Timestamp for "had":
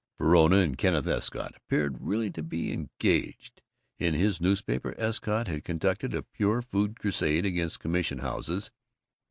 5.47-5.63